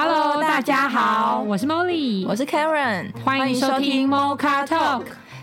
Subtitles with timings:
[0.00, 5.02] Hello，大家好，我是 Molly，我是 Karen，欢迎收听 Mocha Talk，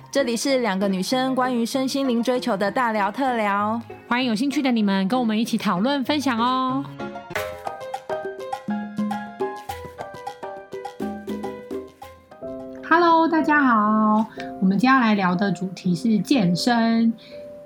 [0.09, 6.85] 这里是两个女生关于身心灵追求的大聊特聊，欢迎有兴趣的你们跟我们一起讨论分享哦。
[12.89, 14.25] Hello，大家好，
[14.61, 17.11] 我们接下来聊的主题是健身，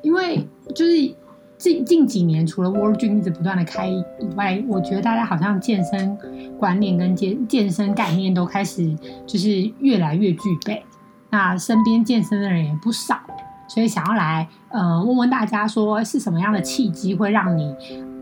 [0.01, 0.43] 因为
[0.73, 1.13] 就是。
[1.59, 4.01] 近近几年，除了 World Gym 一直不断的开以
[4.37, 6.17] 外，我觉得大家好像健身
[6.57, 8.95] 观念跟健健身概念都开始
[9.27, 10.81] 就是越来越具备。
[11.29, 13.19] 那身边健身的人也不少，
[13.67, 17.75] 所以想要来呃问问大家说，是什么样的契机会让你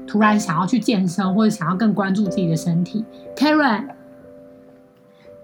[0.08, 3.97] 突然想要去健身，或者想要更关注自己的身体？Karen。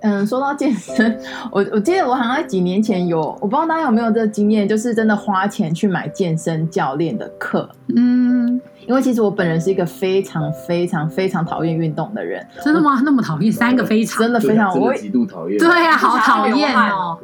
[0.03, 1.17] 嗯，说到健身，
[1.49, 7.69] 我我记得我好像几年前有，我不知道大家有没有这个经验，就是真的花钱去买健身教练的课。
[7.95, 12.45] 嗯，因为其实我本人是一个非常非常非常讨厌运动的人。
[12.61, 13.01] 真的吗？
[13.05, 13.49] 那么讨厌？
[13.49, 15.57] 三个非常，真的非常，我极度讨厌。
[15.57, 17.17] 对啊，好讨厌哦。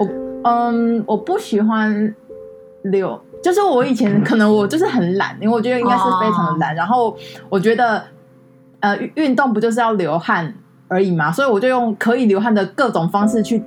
[0.00, 0.08] 我
[0.42, 2.12] 嗯，我不喜欢
[2.82, 6.72] 流，就是我以前可能我就是很懒，因为我觉得应该是非常的懒。
[6.72, 7.16] 哦、然后
[7.48, 8.02] 我觉得，
[8.80, 10.52] 呃，运动不就是要流汗？
[10.94, 13.58] 而已嘛，所以我就用可以流汗的各种方式去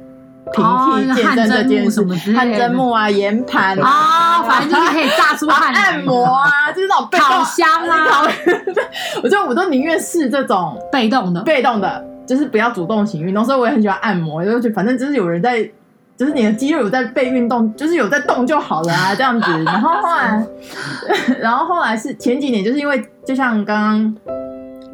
[0.53, 2.01] 平替健身这件事，
[2.33, 8.23] 汗蒸木啊、岩盘啊，反正就是可以炸出汗、 按摩啊，就是那种烤箱啊。
[9.21, 13.43] 我觉得我都宁愿试这种被动的，被动的，就是不要主动型运动。
[13.43, 15.61] 所以我也很喜欢按摩，就觉得反正就是有人在，
[16.15, 19.51] 就是你的肌肉有在被运动，就是有在动就好了啊， 这样子。
[19.65, 20.47] 然后后来，
[21.41, 24.15] 然后后来是前几年，就是因为就像刚刚。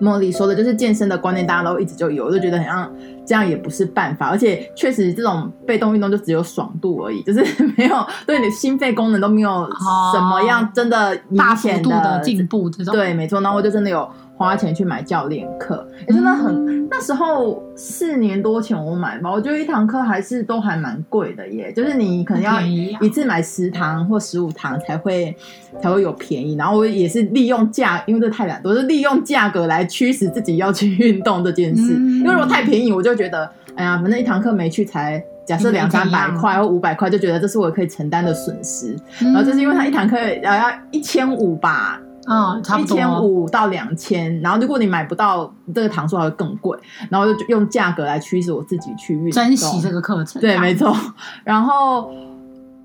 [0.04, 2.92] 茉莉说的就是健身的观念，大家都一直就有，我就觉得好像
[3.26, 7.44] 这样也不是办法，而且确实这种被动运动就只有爽度而已，就是
[7.78, 7.96] 没有
[8.28, 9.68] 对你的心肺功能都没有
[10.14, 12.94] 什么样真的大幅度的进步这种。
[12.94, 14.08] 对，没错，然后我就真的有。
[14.36, 16.53] 花钱去买教练课，也、欸、真的很。
[16.67, 21.72] 嗯、那时候四年多前我买吧，我觉得一堂课还是都还蛮贵的耶。
[21.72, 25.35] 就是你可能要一次买十堂或十五堂才会
[25.81, 26.56] 才会有便宜。
[26.56, 31.94] 然后我也是利用价，因为这太懒惰，是利用价格来驱使自己要去运动这件事。
[31.96, 38.96] 嗯、因为如果太便宜，我就觉得哎呀，反正一堂课没去才假设两三百块或五百块，就觉得这是我可以承担的损失。
[39.22, 42.02] 嗯、然后就是因为他一堂课要要一千五吧。
[42.25, 46.78] 嗯，差不多一千五到两千，然后如果你买不到这个堂数，还会更贵。
[47.09, 50.41] 然后就用价格来驱使我自己去运动，珍惜这个课程。
[50.41, 50.95] 对，没错。
[51.44, 52.11] 然后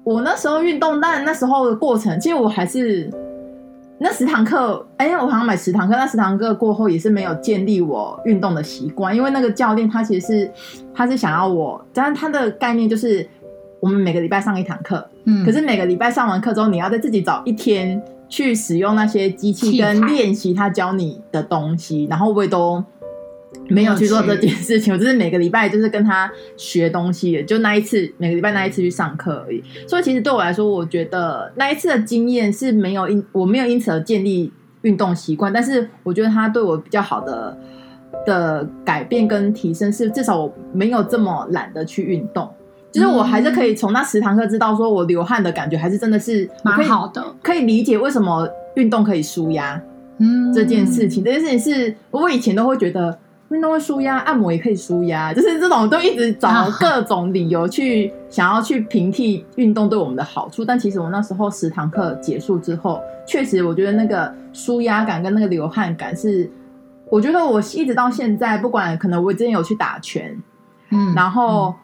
[0.03, 3.09] 我那时候运动，但那时候的过程，其实我还是
[4.01, 10.51] 那十堂课，哎，我好像买十堂课，那十堂课过后也是没有建立我运动的习惯，因为那个教练他其实是
[10.93, 13.25] 他是想要我，但是他的概念就是
[13.79, 18.03] 我们每个礼拜上一堂课，嗯，可是每个礼拜上完课之后，你要再自己找一天。
[18.29, 22.83] 去使用那些机器跟练习他教你的东西，然后我也都
[23.69, 24.93] 没有去做这件事情。
[24.93, 29.63] 我就是每个礼拜就是跟他学东西，就那一次每个礼拜那一次去上课而已。
[29.87, 34.53] 所以其实对我来说，我觉得那一次的经验是没有因我没有因此而建立
[34.83, 37.59] 运动习惯，但是我觉得他对我比较好的
[38.27, 42.49] 的改变跟提升是，至少我没有这么懒得去运动。
[42.91, 49.81] 其实我还是可以从那十堂课知道，说我流汗的感觉还是真的是蛮好的，可以理解为什么运动可以舒压。
[50.17, 53.17] 嗯，这件事情，这件事情是我以前都会觉得
[53.51, 60.65] 运动会舒压，按摩也可以舒压，就是这种都一直找各种理由去想要去平替运动对我们的好处。
[60.65, 66.51] 但其实我那时候十堂课结束之后，确实我觉得那个舒压感跟那个流汗感是，
[67.11, 70.37] 我觉得我一直到现在，不管可能我之前有去打拳，
[70.91, 71.75] 嗯，然后。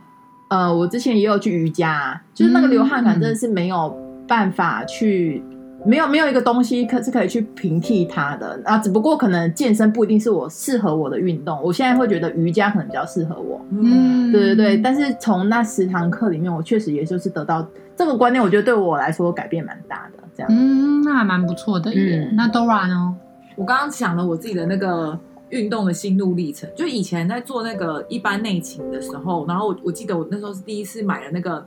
[0.54, 3.92] 呃，我之前也有去瑜伽，就是那个流汗感真的是没有
[4.28, 5.42] 办法去，
[5.80, 8.78] 嗯、没有没有一个东西可是可以去平替它的啊。
[8.78, 13.60] 只不过可能健身不一定是我适合我的运动，我现在会觉得瑜伽可能比较适合我。
[13.70, 14.76] 嗯，对对对。
[14.76, 17.66] 但是从那十堂课里面，我确实也就是得到
[17.96, 20.22] 这个观念，我觉得对我来说改变蛮大的。
[20.36, 22.28] 这样，嗯，那还蛮不错的耶。
[22.30, 23.12] 嗯、那 Dora 呢？
[23.56, 25.18] 我刚刚想了我自己的那个。
[25.50, 31.64] 运动的心路历程，就以前在做那个一般内勤的时候，然后我我记得我那时候是第一次买了那个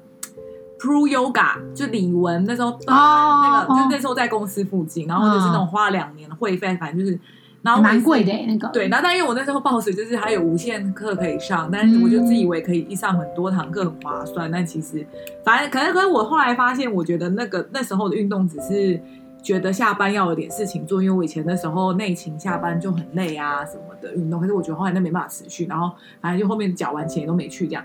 [0.80, 7.20] Pro Yoga，就李玟那时候、哦、那个，就那时候在公司附近，然后就是那种花了两年的会费，反正就是，
[7.62, 8.68] 然后蛮贵的那个。
[8.70, 15.06] 对，然后但因为我那时候 boss 就是还有无限课可以上，但是我就自以为可以一上很多堂课很划算，但其实
[15.46, 19.00] 反正可能可是我后来发现，我觉得那个那时候的运动只是。
[19.42, 25.92] 觉得下班要有点事情做，因为我以前那时候内勤下班就很累啊什么的运动，可是我觉得后来那没办法持续，然后
[26.22, 27.84] 反正就后面缴完钱也都没去这样。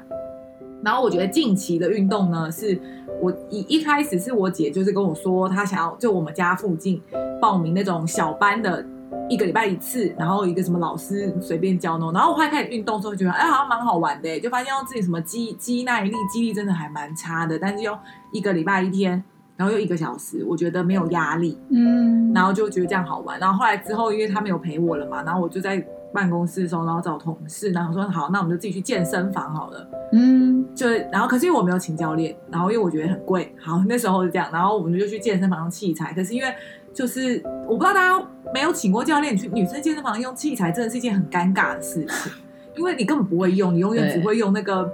[0.82, 2.76] 然后我觉得近期的运动呢，是
[3.20, 7.00] 我一一开始是我姐就是跟我说，她想要就我们家附近
[7.40, 8.84] 报名那种小班的
[9.28, 12.12] 一个礼拜一次，然后一个什么老师随便教弄。
[12.12, 17.56] 然后我后来开始运动的时候，觉得哎，好像蛮好玩的，就发现用自己什么肌肌耐力、肌力真的还蛮差的。
[17.56, 17.96] 但是用
[18.32, 19.22] 一个礼拜一天，
[19.56, 23.38] 然后又一个小时，我觉得没有压力，嗯，然后就觉得这样好玩。
[23.38, 29.88] 然后后来之后，因为他没有陪我了嘛，然后我就在办公室的时候，然后找同事，然后说好，那我们就自己去健身房好了。
[30.12, 36.12] 嗯，就然后可是因为我没有请教练，然后因为我觉得很贵，好那时候是这样，然后我们就去健身房用器材。
[36.12, 36.52] 可是因为
[36.92, 42.32] 就是我不知道大家没有请过教练，去女生健身房用器材真的是一件很尴尬的事情，
[42.76, 44.86] 因为你根本不会用，你永远只会用那个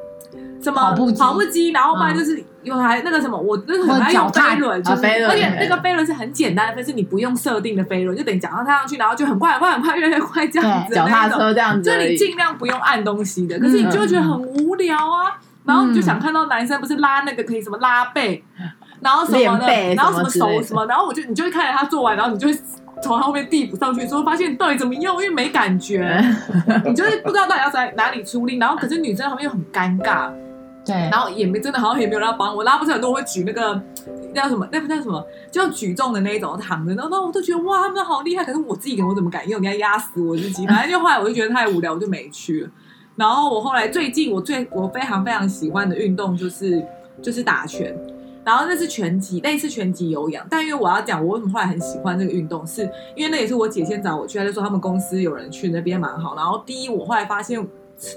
[0.62, 1.18] 什么跑步机？
[1.18, 15.38] 跑步机，然后不然就是有还那个什么，我那个很爱用飞轮，就是而且那个飞轮是很简单的飞，是你不用设定的飞轮，就等于脚上踏上去，然后就很快很快很快越来越快这样子，脚踏车这样子，就你尽量不用按东西的，可是你就会觉得很无聊啊。
[15.64, 18.42] 然后你就想看到男生不是拉那个可以什么拉背，
[19.02, 22.58] 然后什么的，然后什么手什么，然后我就你就会看着他做完，然后你就会
[23.02, 26.20] 从后面递补上去，之后发现到底怎么用，因为没感觉，
[26.84, 30.30] 你就是不知道到底要在哪里出力，然后可是女生旁边又很尴尬，
[30.84, 33.80] 对，然后也没真的好像也没有人要帮我，拉不是很多会举那个
[34.34, 42.70] 那叫什么，那不叫什么，就要举重的那一种躺着，然后我都觉得哇，他们好厉害，可是我自己我怎么敢用，你要压死我自己，反正就后来我就觉得太无聊，我就没去了。
[43.16, 46.80] 然后我后来最近我最我非常非常喜欢的运动就是
[47.20, 47.92] 就是打拳，
[48.48, 50.46] 然后那是拳击，类似拳击有氧。
[50.48, 56.34] 但因为我要讲我为什么后来很喜欢这个运动，是因为那也是我姐先找我去，她就说他们公司有人去那边蛮好。
[56.34, 57.62] 然后第一我后来发现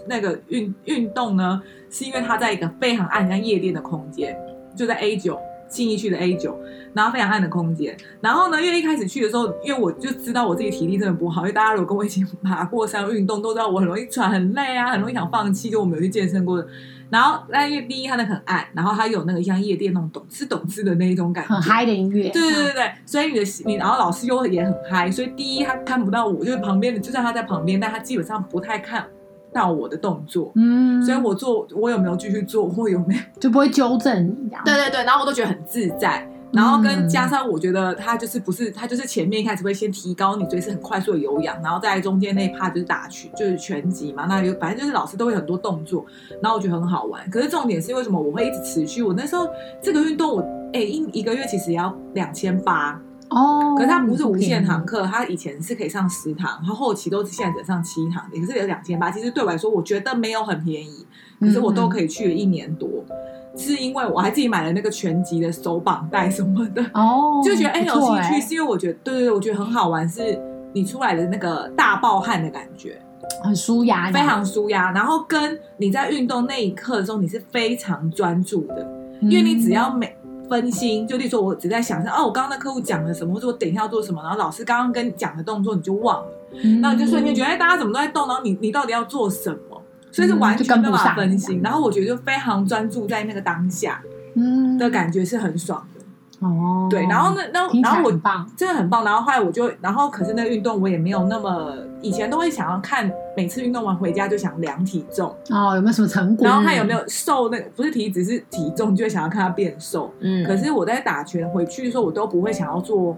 [0.07, 4.33] 那个运运动呢，是因为它在一个非常暗像夜店的空间，
[4.73, 5.37] 就在 A 九。
[5.71, 6.59] 信义区的 A 九，
[6.93, 7.95] 然后非常暗的空间。
[8.19, 15.69] 然后呢，因为一开始去的时候，因为我就知道我自己体力真的不好，因为大家如果跟我一起爬过山运动，都知道我很容易喘、很累啊，很容易想放弃。
[15.69, 16.67] 就我没有去健身过的。
[17.11, 22.29] 然后，那因为第一它那很暗，然后它有那个像夜店那种懂吃懂吃的那一种感觉，很嗨的音乐。
[22.29, 29.05] 对对对对，所以你的你，然后老师又也很嗨，所以第一他看不到我，就是旁边的，就算他在旁边，但他基本上不太看。
[29.53, 34.49] 到我的动作，嗯，所以我做我有没有继续做，或有没有就不会纠正你。
[34.63, 46.05] 对对对，然后我都觉得很自在，然后跟加上我觉得他就是不是他就是前面一开始会先提高你，所以是很快速的有氧，然后在中间那一趴就是打拳，就是拳击嘛，那有反正就是老师都会很多动作，
[46.41, 47.29] 然后我觉得很好玩。
[47.29, 49.01] 可是重点是为什么我会一直持续？
[49.01, 49.47] 我那时候
[49.81, 50.41] 这个运动我
[50.73, 53.01] 哎一一个月其实也要两千八。
[53.29, 59.09] 哦，可是他不是无限堂课，他以前是可以上十堂，他后期都是现在只上七堂，也是有两千八。
[59.09, 61.05] 其实对我来说，我觉得没有很便宜，
[61.39, 63.15] 可是我都可以去了一年多，嗯、
[63.55, 70.39] 是因为我还自己买了那个全集的手绑带什么的，哦， 就觉得哎、欸、有兴趣，是因为我觉得对对对，我觉得很好玩，是
[70.73, 73.01] 你出来的那个大爆汗的感觉，
[73.43, 74.91] 很舒压，非常舒压。
[74.91, 78.87] 然后跟你在运动那一刻的时候，你是非常专注的，
[79.21, 80.15] 因为你只要每。
[80.49, 86.31] 分心，就例如说，我只在想象，哦，我刚刚那客户讲了什么，或者我等一下要做什么，然后老师刚刚跟你讲的动作你就忘了，
[86.61, 89.70] 嗯、然后你就瞬间觉得，哎，大家怎么都在动，然后你你到底要做什么？
[90.11, 94.01] 所以是完全没办法分心，然后我觉得就非常专注在那个当下，
[94.35, 96.01] 嗯，的感觉是很爽的。
[96.45, 98.11] 哦，对，然后那那然后我
[98.57, 101.71] 真的很棒，然后后来我就，然后可是那个运动我也没有那么，
[102.01, 105.29] 以前都会想要看，每次运动完回家就想量体重。
[105.51, 110.11] 哦，有没有什么成果，然后看有没有瘦，那个不是体脂是体重，就会想要看它变瘦。
[110.19, 113.15] 嗯，可是我在打拳回去的时候，我都不会想要做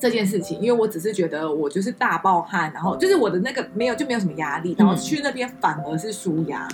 [0.00, 6.66] 这件事情，因为我只是觉得我就是大爆汗，然后就是我的那个没有就没有什么压力，然后去那边反而是舒压，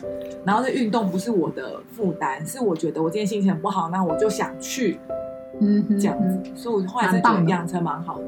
[0.45, 4.99] 然后这运动不是我的负担，是我觉得我今天心情很不好，那我就想去。
[5.59, 8.25] 嗯，这样子，所以我后来是觉得养成蛮好的。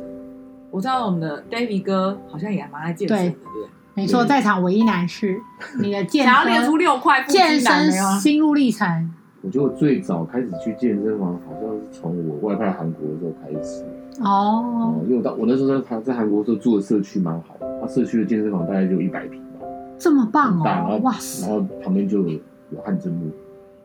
[0.71, 3.69] 我知道我们的 David 哥好像也蛮爱健身的，对不对？
[3.93, 5.39] 没错，在场唯一男士，
[5.79, 9.13] 你的健想要练出六块健身心路历程。
[9.43, 13.85] 我觉得我最早开始去健身房，好像是从我外派韩国的时候开始。
[14.21, 19.67] 哦，因为我到我那时候在在韩国时候住的社区蛮好的，他社区的健身房大概就一百平吧，
[19.99, 20.63] 这么棒哦！
[20.65, 22.39] 大，然后哇塞，然后旁边就有
[22.85, 23.31] 汗蒸幕。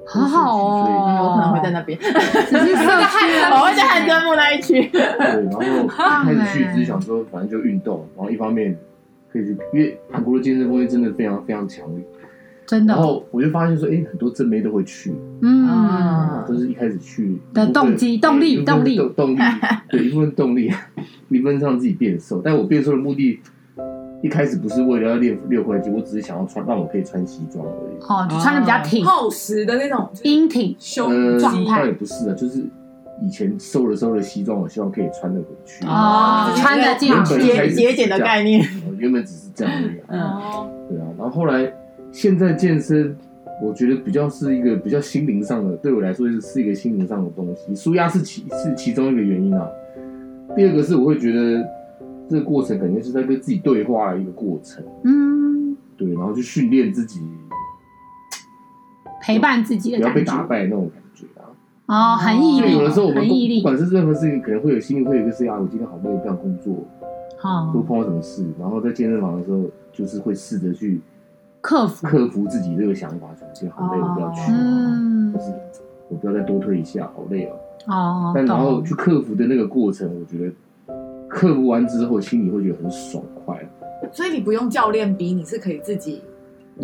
[0.05, 3.17] 很好哦，我可能会在那边，只是社区，
[3.53, 4.89] 我会在汗蒸幕那一区。
[4.89, 8.77] 对，然后开始去只是想说，反正就运动，然后一方面
[9.31, 12.03] 可以去，因为韩国的健身风气真的非常非常强烈，
[12.65, 12.93] 真的。
[12.93, 19.39] 然后我就发现说，哎，很多正妹都会去，嗯，都是一开始去的动机、动力、动力、动力，
[19.89, 20.71] 对，一部分动力，
[21.29, 23.39] 一部分让自己变瘦，但我变瘦的目的。
[24.21, 27.95] 一开始不是为了要练六块肌，我只是想要穿，让我可以穿西装而已。
[28.07, 31.85] 哦，就穿的比较挺、厚实的那种英挺胸状态。
[31.87, 32.65] 也不是啊，就是
[33.21, 35.83] 以前瘦了瘦的西装，我希望可以穿得回去。
[35.85, 38.65] 哦，穿得进去，节俭的概念。
[38.97, 39.99] 原本只是这样而已。
[40.07, 40.21] 嗯，
[40.87, 41.03] 对啊。
[41.17, 41.69] 然后后来
[42.13, 43.13] 现在健身，
[43.61, 47.75] 我觉得比较是一个比较心灵上的，对我来说是是一个心灵上的东西。
[47.75, 49.67] 舒压是其是其中一个原因啊。
[50.55, 51.61] 第二个是我会觉得。
[52.29, 54.81] 这个过程感觉是在跟自己对话的一个过程。
[55.03, 57.19] 嗯，对，然后去训练自己，
[59.21, 61.51] 陪伴自己的，不要被打败那种感觉啊。
[61.85, 62.71] 哦，很毅力。
[62.71, 66.73] 有的时候我们不管是任何事情，可能会有心里会有一个事啊，我今天好累，不想工作，
[67.37, 71.01] 好、哦，会碰到什么事，然后在健身房的时候，就是会试着去
[71.63, 75.53] 克服克服自己这个想法，今天好累，我不要去，嗯，就是
[76.09, 77.55] 我不要再多推一下，好累哦。
[77.87, 80.53] 哦，但然后去克服的那个过程，我觉得
[81.29, 83.57] 克服完之后，心里会觉得很爽快。
[84.11, 86.21] 所以你不用教练逼，你是可以自己，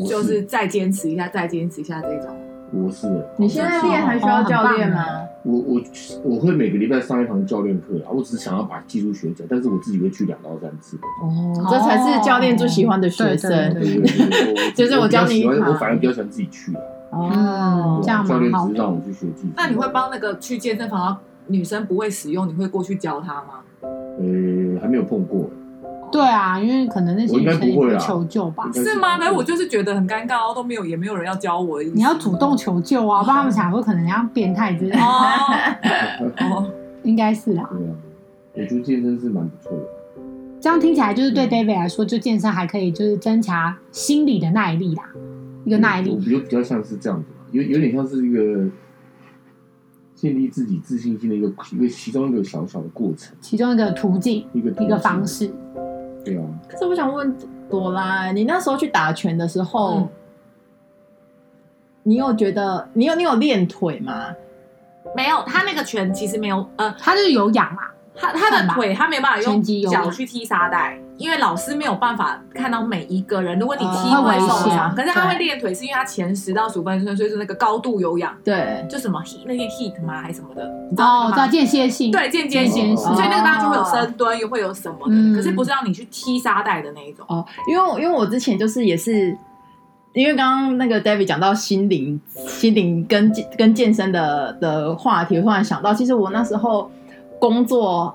[0.08, 2.34] 就是再坚持一下，再坚持一下这种。
[2.72, 3.06] 我是。
[3.36, 5.04] 你现在练还需要教练吗？
[5.44, 5.82] 我我
[6.24, 10.98] 我会每个礼拜上一堂教练课啊，我只是想要把技术学起来，但是我自己会去两到三次。
[11.22, 13.50] 哦，这才是教练最喜欢的学生。
[13.74, 14.02] 对
[14.76, 16.82] 就是我教你，我反而比较喜欢自己去啊。
[17.12, 19.54] 哦，这样教练只是让我去学技术。
[19.56, 21.18] 那你会帮那个去健身房
[21.48, 23.62] 女生不会使用，你会过去教她吗？
[23.82, 25.50] 呃，还没有碰过。
[26.12, 28.70] 对啊，因为可能那些女生也会求救吧？
[28.74, 29.18] 是吗？
[29.18, 31.82] 可是我就是觉得很尴尬，都没有，也没有人要教我。
[31.84, 33.22] 你要主动求救啊！
[33.24, 35.02] 不然他们想说可能像变态之类的。
[35.02, 36.72] 哦，
[37.04, 37.70] 应该是啦。
[37.72, 37.96] 对啊，
[38.54, 39.84] 我觉得健身是蛮不错的。
[40.62, 45.04] 这样听起来就是对 David 来说，就健身还可以，就是增强心理的耐力啦。
[45.64, 48.70] 一个耐力，我觉得比较像是这样子嘛，有有点像是一个
[50.16, 55.50] 建立自己自信心的一个一个其中一个小小的过程，其中一个途径，一个一个方式。
[56.30, 56.44] 对啊。
[56.68, 57.36] 可是我想问
[57.70, 60.10] 朵拉，你那时候去打拳的时候，嗯、
[62.04, 64.34] 你有觉得你有你有练腿吗？
[65.16, 67.82] 没有，他那个拳其实没有，呃，他就是有氧嘛。
[68.20, 73.58] 他他的腿他没办法用脚去踢沙袋，因为老师没有办法看到每一个人。
[73.58, 80.64] 如果你踢会受伤，可是他会练腿，是因为他前十到十五分钟，所以说那个高度有氧，对，就什么 heat 那些 heat 吗，还是什么的，
[80.98, 87.26] 哦，知道间歇性，对，间歇性，所以那个当然就会有深蹲，又会有什么的，可是不是让你去踢沙袋的那一种。
[87.30, 87.46] 哦。
[87.70, 89.38] 因为因为我之前就是也是，
[90.14, 96.92] 因为刚刚那个 David 讲到心灵心灵跟跟健身的的话题，我突然想到，其实我那时候。
[97.40, 98.14] 工作，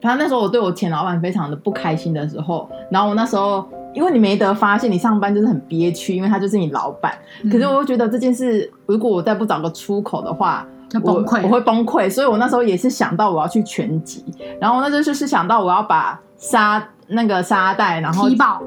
[0.00, 3.64] 反正那时候我对我前老板非常的不开心的时候，然后我那时候
[3.94, 7.12] 因为你没得发现，你上班就是很憋屈，因为他就是你老板。
[7.42, 10.66] 嗯、可是我又觉得这件事，如果我再不找个出口的话，
[11.04, 12.10] 崩溃，我会崩溃。
[12.10, 14.24] 所以我那时候也是想到我要去拳击，
[14.60, 18.62] 然后那时候就是想到我要把沙那个沙袋，然后踢爆。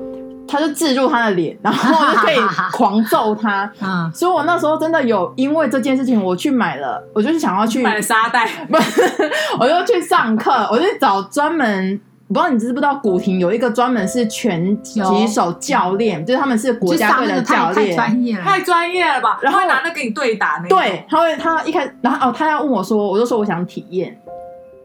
[0.47, 2.35] 他就制住他的脸，然后就可以
[2.71, 3.69] 狂揍他。
[3.81, 9.01] 嗯，所以我那时候真的有因为这件事情，我去买了，我就是想要去买了沙袋，不是，
[9.59, 19.39] 我就去上课，我就找专门，不知道你知不知道，古亭有一个专门是拳击手教练，就是他们是国家队的教练，太专业了，太专业了吧？
[19.41, 24.15] 然后拿那跟你对打那，对，他会他一开，然后哦，他要问我说，我就说我想体验，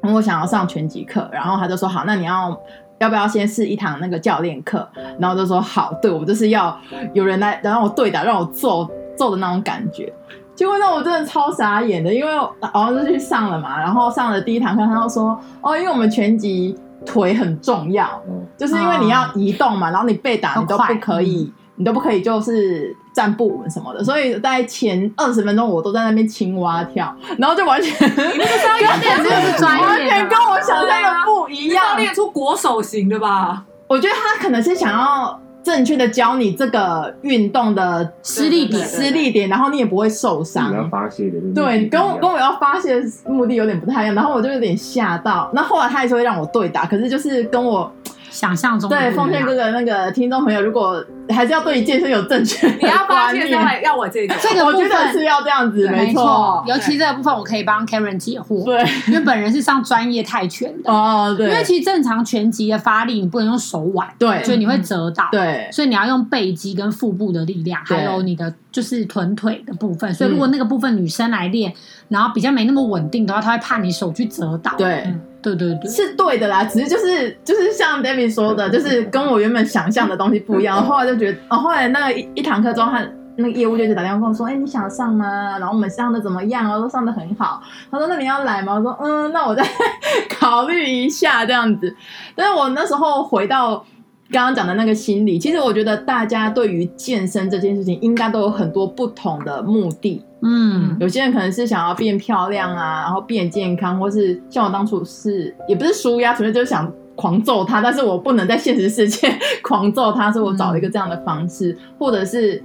[0.03, 2.59] 然后我想要上拳击课，然后他就说好，那你要。
[3.01, 4.89] 要不要先试一堂那个教练课？
[5.19, 6.79] 然后就说好，对，我就是要
[7.13, 10.13] 有人来，然后我对打，让我揍揍的那种感觉。
[10.55, 18.09] 结果那我真的超傻眼的，因为好像是去上了嘛，然后上了第一堂课，他就说哦，因为我们拳击腿很重要，
[18.57, 21.53] 就是因为你要移动嘛，然后你被打你都不可以。
[21.77, 33.65] 你都不可以，就是站不稳什么的，所以在前二十分钟我都在那边青蛙跳，然后就完全你那个教练就是专业，完全跟我想象的不一样，要练出国手型的吧？
[33.89, 40.71] 我觉得他可能是想要正确的教你这个运动的施力点，施力点，然后你也不会受伤。
[40.71, 45.51] 你要发泄的，对，跟我跟我要发泄的目的有点不太一样，然后我就有点吓到。
[45.53, 47.93] 那后来他还是会让我对打，可是就是跟我。
[48.31, 56.65] 想象中对，奉献哥哥那个听众朋友，如果还是要对健身有正确的， 你要发现要要我这个，这个我觉得是要这样子，没错。
[56.67, 58.65] 尤其这个部分，我可以帮 Karen 解惑。
[58.65, 61.51] 对，因为本人是上专业泰拳的哦，对。
[61.51, 65.69] 因为其实正常拳击的发力，你不能用手腕，对，所以你会折到，对。
[65.73, 70.13] 所以你要用背肌跟腹部的力量，还有你的就是臀腿的部分。
[70.15, 71.73] 所以如果那个部分女生来练，
[72.09, 74.73] 然后比较没那么稳定的话，她会怕你手去折到。
[74.77, 75.13] 对。
[75.43, 80.85] 对对对，是对的啦，只是就是就是像 David 说的，就是跟我原本想象的东西不一样。
[80.85, 83.03] 后来就觉得，哦，后来那个一一堂课中，他
[83.37, 85.59] 那个业务就打电话跟我说，哎，你想上吗？
[85.59, 86.65] 然后我们上的怎么样？
[86.65, 87.63] 然后都上的很好。
[87.91, 88.75] 他说，那你要来吗？
[88.75, 89.65] 我说，嗯，那我再
[90.39, 91.95] 考虑一下这样子。
[92.35, 93.85] 但是我那时候回到。
[94.33, 100.23] 刚刚讲的那个心理，其实我觉得大家对于健身这件事情，应该都有很多不同的目的。
[100.43, 112.63] 嗯，有些人可能是想要变漂亮啊，然后变健康，或是像我当初是也不是纾压，纯粹就是想狂揍他，但是我不能在现实世界 狂揍他，所以我找了一个这样的方式，嗯、或者是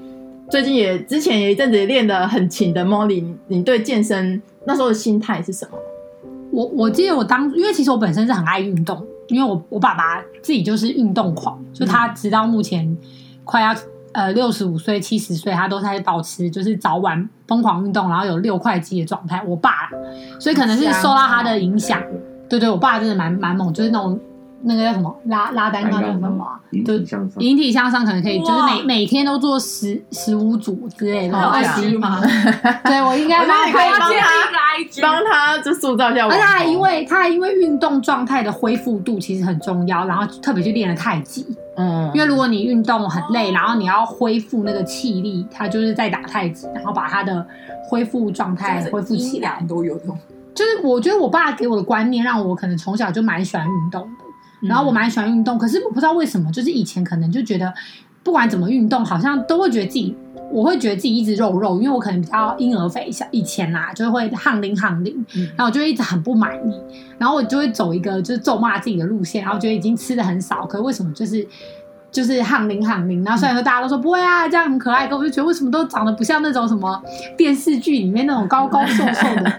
[0.50, 5.78] 最近也之前也一阵子练得很勤的 Molly，你，你对健身那时候的心态是什么？
[6.52, 9.06] 我我记得我当，因为其实我本身是很爱运动。
[9.28, 12.98] 因为我我爸爸自己就是运动狂，就他直到目前
[13.44, 13.76] 快要
[14.14, 19.42] 呃六十五岁、七十岁，他都在保持就是早晚疯狂运动，然后有六块肌的状态。
[19.46, 19.90] 我爸，
[20.40, 22.02] 所以可能是受到他的影响。
[22.50, 24.20] 对对，我爸真的蛮蛮猛，就是那种。
[24.68, 26.46] 那个叫什么拉拉单杠叫什么？
[26.72, 31.38] 引体向上，引体向上可能可以，就是每每天都做十十五组之类的。
[31.38, 32.20] 二十一吗？
[32.84, 33.72] 对，我应该 帮他
[35.02, 36.26] 帮他就塑造一下。
[36.26, 41.46] 而且他还因为他还因为运动状态的恢复度其实很重要，然后特别去练了太极。
[41.78, 47.46] 嗯，因为如果你运动很累，然后你要恢复那个气力，他就是在打太极，然后把他的
[47.88, 50.18] 恢复状态恢复起来都有用。
[50.56, 54.26] 就是我觉得我爸给我的观念，让我可能从小就蛮喜欢运动的。
[54.62, 57.74] 然后我蛮喜欢运动，可是我不知道为什么，就是以前可能就觉得，
[58.24, 60.16] 不管怎么运动，好像都会觉得自己，
[60.52, 66.82] 我会觉得自己一直肉肉，因为我可能比较婴儿肥像，以前啦，就会汗淋汗淋，然后我就会一直很不满意，
[67.18, 71.46] 然后我就会走一个就是咒骂自己的路线，然后觉得已经吃的很少，可是为什么就是
[72.12, 77.02] 就是汗淋汗淋，然后虽然说大家都说不会啊，这样很可爱，可我就觉得为什么都长得不像那种什么
[77.38, 79.54] 电视剧里面那种高高瘦瘦的，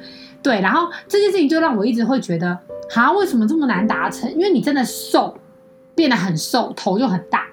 [0.51, 2.59] 对，然后这件事情就让我一直会觉得。
[2.95, 4.33] 啊，为什么这么难达成？
[4.33, 5.37] 因为你真的瘦，
[5.97, 7.45] 变得很瘦，头就很大，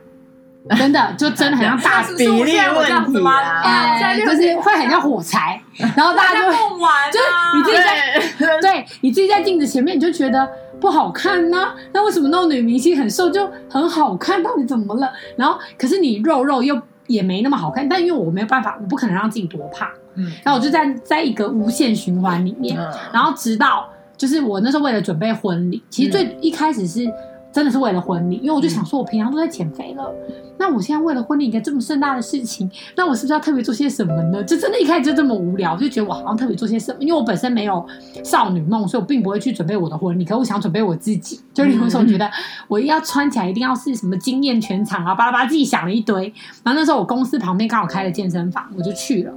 [0.78, 3.62] 真的就真的很像大 比例问题啊？
[3.64, 5.60] 哎，就是会很像火柴，
[5.98, 6.56] 然后大家就 会
[7.12, 7.26] 就是
[7.58, 10.48] 你自己在对你自己在镜子前面，你就觉得
[10.80, 11.76] 不好看呢、啊。
[11.94, 14.44] 那为什么那种女明星很瘦就很好看？
[14.44, 15.12] 到底怎么了？
[15.36, 22.78] 然后可是你肉肉又也没那么好看，但因为我没有办法，我不可能让自己多胖，嗯，然后我就在在一个无限循环里面，
[23.12, 23.88] 然后直到。
[24.16, 27.06] 就是我那时候为了准备婚礼，其实最一开始是
[27.52, 30.10] 真的是为了婚礼，因为我就想说，我平常都在减肥了，
[30.58, 34.42] 那我现在为了婚礼一个这么盛大的事情，那我是不是要特别做些什么呢？
[34.44, 37.86] 就真的一开始就这么无聊，我就觉得我好像特别做些什么，因为我本身没有
[38.24, 42.30] 少女梦，所以我并不会去准备我的婚礼，可是我想准备我自己，就比如说觉得
[42.68, 46.32] 我要穿起来一定要是什么惊艳全场啊，巴拉巴拉自己想了一堆，
[46.64, 49.34] 然后那时候我公司旁边刚好开了健身房，我就去了，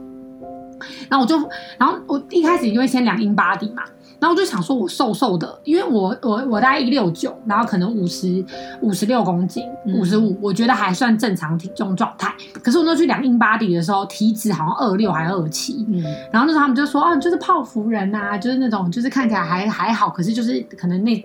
[1.08, 1.36] 然后我就，
[1.78, 3.82] 然后我一开始因为先量 InBody 嘛。
[4.18, 8.42] 然后我就想说，我瘦瘦的，因为我我我大概一六九，然后可能五十
[8.80, 12.34] 五十六公斤，五十五，我觉得还算正常体重状态。
[12.62, 21.22] 可是我那去量 InBody 的时候，体脂好像二六还是二七，嗯，然后那时候他们就说，啊，就是泡芙人啊，就是那种就是看起来还还好，可是就是可能内，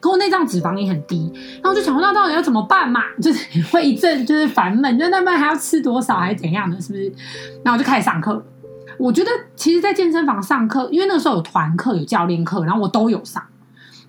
[0.00, 1.30] 可我内脏脂肪也很低。
[1.62, 3.02] 然后我就想说，那到底要怎么办嘛？
[3.22, 7.04] 就是会一阵就是烦闷，就那边还要吃多少还是怎样的，是不是？
[7.62, 8.44] 然后我就开始上课。
[9.02, 13.42] 我觉得其实，在健身房上课，因为那个时候有团课、有教练课，然后我都有上。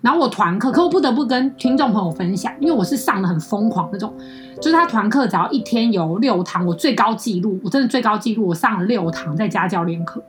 [0.00, 4.14] 然后我团课，可我不得不跟听众朋友分享，因为我是上的很疯狂那种，
[4.60, 10.22] 就是他团课只要一天有六堂，我最高纪录，我真的最高纪录，我上了六堂，再加教练课。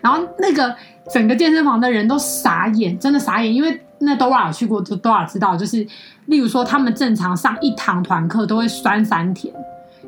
[0.00, 0.74] 然后那个
[1.12, 5.86] 整个健身房的人都傻眼，真的傻眼，因为那 Dora 有去过，都 Dora 知道，就是
[6.26, 9.52] 例如说他们正常上一堂团课都会酸三天，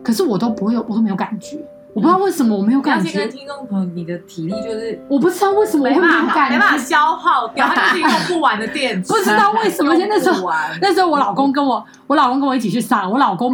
[0.03, 1.59] 可是我都不会有，我都没有感觉。
[1.93, 3.19] 我不知道为什么我没有感觉。
[3.19, 9.13] 跟听众朋友，你的体力就是我不知道为什么我没有感觉，没办法消耗掉，它就是用不完的电池。
[9.13, 10.51] 不知道为什么，现在那时候
[10.81, 13.53] 那时候我老公跟我，我老公跟我一起去上，我老公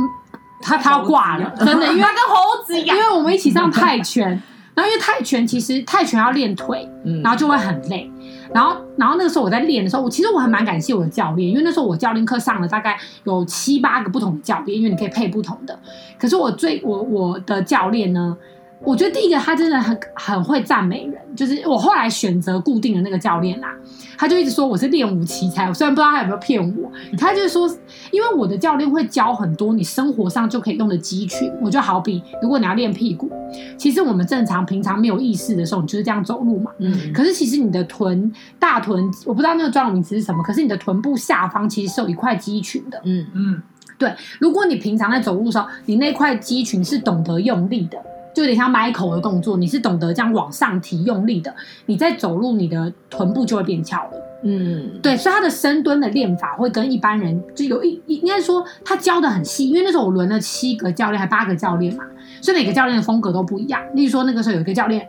[0.60, 4.28] 他他要挂了，真的，因为他跟猴子一样，因为我们一起上泰拳，
[4.74, 6.88] 然后因为泰拳其实泰拳要练腿，
[7.22, 8.10] 然后就会很累。
[8.52, 15.78] 然后，然后那个时候我在练的时候，我其实我还蛮感谢我的教练，因为那时候我教练课上了大概有七八个不同的教练，因为你可以配不同的。
[16.18, 18.36] 可是我最我我的教练呢，
[18.84, 23.74] 我觉得第一个他真的很很会赞美人，就是我后来选择固定的那个教练啦，
[24.18, 27.66] 他就一直说我是练武奇才，我虽然不知道他有没有骗我，他就是说，
[28.10, 33.30] 因为我的教练会教很多你生活上就可以用的肌群，我就好比如果你要练屁股，
[33.78, 43.62] 其实我们正常平常没有意识的时候，你就是这样走路嘛，嗯，可是其实你的臀大臀，我不知道那个专有名词是什么，可是你的臀部下方其实是有一块肌群的，嗯嗯，
[43.98, 47.98] 对，如果你平常在走路的时候，你那块肌群是懂得用力的。
[48.36, 51.54] 就有点像 Michael 的动作，你是懂得这样往上提用力的，
[51.86, 54.10] 你在走路，你的臀部就会变翘了。
[54.42, 62.04] 嗯，对，所以他的深蹲的练法会跟一般人就有一应该说他教的很细，因为那时候我轮了七个教练还八个教练嘛，
[62.42, 63.80] 所以每个教练的风格都不一样。
[63.94, 65.08] 例如说那个时候有一个教练，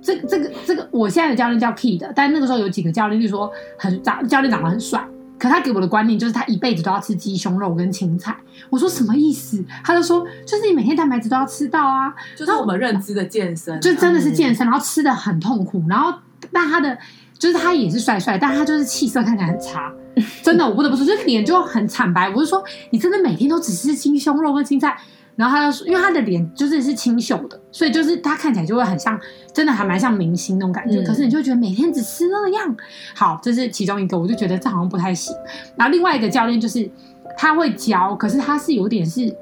[0.00, 5.04] 这这个这个我现在的教练叫 Kid 的，但那个时候有几个教练，例如说很长教练长得很帅。
[5.38, 8.36] 可他给我的观念就是，他一辈子都要吃鸡胸肉跟青菜。
[8.70, 9.64] 我说什么意思？
[9.84, 12.12] 他就说，就是你每天蛋白质都要吃到啊。
[12.36, 15.82] 就是我们认知的健身，就真的是健身，然后吃的很痛苦。
[15.88, 16.12] 然后，
[16.52, 16.98] 但他的
[17.38, 19.92] 就是他也是帅帅，但他就是气色看起来很差。
[20.42, 22.28] 真的，我不得不说，就是脸就很惨白。
[22.30, 24.98] 我就说，你真的每天都只吃鸡胸肉跟青菜，
[25.38, 29.16] 然后他就说，因为他的脸就是是清秀的，所以就是他看起来就会很像，
[29.54, 31.00] 真的还蛮像明星那种感觉。
[31.00, 32.76] 嗯、可是你就觉得每天只吃那样，
[33.14, 35.32] 好，这是其中一个，我就觉得这好像不太行。
[35.76, 36.90] 然后另外一个教练就是
[37.36, 39.32] 他会教，可是他是有点是，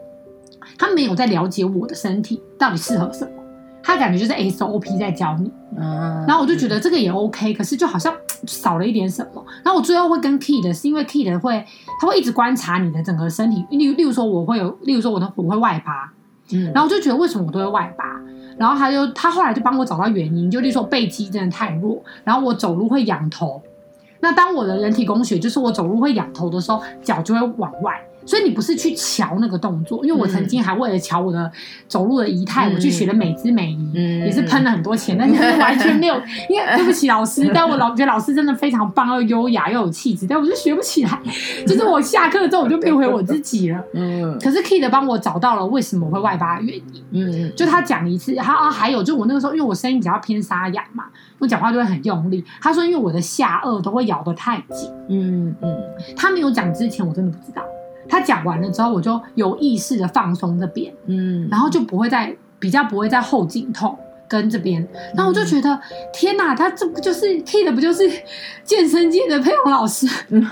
[0.77, 3.31] 他没有在了解我的身体到底适合什么，
[3.83, 5.51] 他感觉就是 SOP 在教你。
[5.79, 8.15] 嗯，然后我就觉得这个也 OK，可是就好像
[8.47, 9.45] 少了一点什么。
[9.65, 11.65] 然后我最后会跟 Key 的是因为 Key 的会。
[11.99, 16.13] 他会一直观察你的整个身体，例例如说我会有，例如说我的我会外八，
[16.53, 18.05] 嗯，然后我就觉得为什么我都会外八，
[18.59, 23.63] 然后他就他后来就帮我找到原因，就例如说背肌真的太弱，然后我走路会仰头，
[24.21, 27.99] 那当我的人体工学就是我走路会仰头的时候，脚就会往外。
[28.27, 31.51] 所以你不是去瞧那个动作，因为我曾经还为了瞧我的
[31.87, 36.17] 走路的仪态，嗯、我去学了美姿美仪，嗯、也是喷了很多钱，但是 完全没有。
[36.51, 41.21] 因为对不起老师， 但我老觉得老师真的非常棒，又优雅又有气质，但我就学不起来。
[41.67, 43.83] 就是我下课之后我就变回我自己了。
[43.95, 44.37] 嗯。
[44.43, 47.05] 可是 Kid 帮我找到了为什么我会外八的原因。
[47.13, 47.53] 嗯。
[47.57, 51.05] 就他讲一次，他啊还有就我那个时候，因为我声音比较偏沙哑嘛，
[51.39, 52.45] 我讲话就会很用力。
[52.61, 54.91] 他说因为我的下颚都会咬得太紧。
[55.09, 55.77] 嗯嗯。
[56.17, 57.63] 他没有讲之前，我真的不知道。
[58.09, 63.97] 他讲完了之后，我就有意识的放松这边，嗯，然后就不会再比较不会再后颈痛
[64.29, 65.81] 跟这边，然后我就觉得、嗯、
[66.13, 68.03] 天哪，他这不就是 Kid 不就是
[68.65, 70.07] 健身界的佩蓉老师？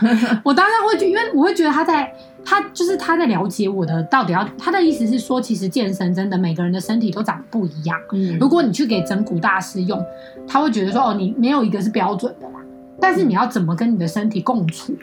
[0.44, 2.12] 我当然会觉得，因为我会觉得他在
[2.44, 10.00] 他就是他在了解我的到底要他的意思是说，其实健身真的每个人的身体都长得不一样，嗯，如果你去给整骨大师用，
[10.46, 12.60] 他会觉得说哦，你没有一个是标准的啦，
[13.00, 14.94] 但是你要怎么跟你的身体共处？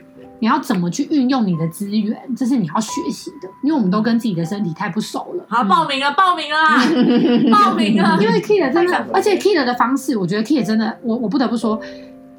[0.42, 5.46] 你要怎么去运用你的资源，这是你要学习的，因为我们都跟自己的身体太不熟了。
[5.48, 8.18] 好，报名了，报名了，报名了。
[8.20, 11.80] 因为 Kid 真的，而且 Kid 的方式，我觉得 Kid 真的，我我不得不说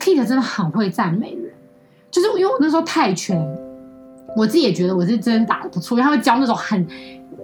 [0.01, 1.53] ，Kid 真的很会赞美人。
[2.11, 3.41] 就是因为我那时候泰拳，
[4.37, 6.85] 我自己也觉得我是真的打得不错，因为他会教那种很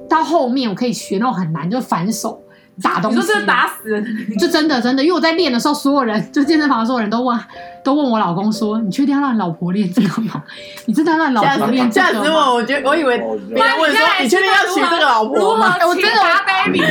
[0.08, 2.42] 到后面我可以学那种很难，就反手。
[2.82, 4.04] 打东西，你说这是打死人，
[4.38, 7.38] 就真的真的，因为我在练的时候，所有人就健身房的所有人都问，
[7.84, 10.42] 都问我老公说：“你确定要让你老婆练这个吗？
[10.86, 12.54] 你真的要让老婆练这个吗？”吓死我！
[12.54, 16.82] 我觉得我以为没人问说：“你确定要娶这个老婆吗？”我真的，baby，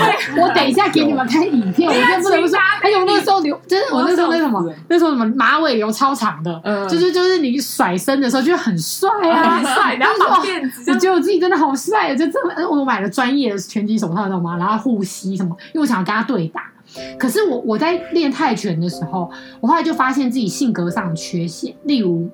[0.41, 14.58] 我等一下给你们看影片，我真的不得不说，还有那个时候留，就是我那时候那什么，那时候什么马尾留超长的，就是就是你甩身的时候就很帅啊， 帅，然后绑辫子，我觉得我自己真的好帅，就这么，我买了专业的拳击手套，知道吗？
[14.58, 15.56] 然后护膝什么。
[15.77, 16.71] 因为我想要跟他对打，
[17.19, 22.27] 可是我我在练泰拳的时候，我后来就发现自己性格上的缺陷，例如